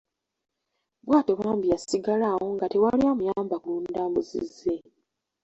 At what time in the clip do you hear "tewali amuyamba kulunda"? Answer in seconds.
2.71-3.99